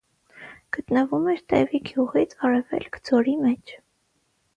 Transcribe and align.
Գտնվում 0.77 1.27
էր 1.33 1.43
Տևի 1.53 1.79
գյուղից 1.89 2.33
արևելք, 2.47 2.97
ձորի 3.11 3.37
մեջ։ 3.43 3.75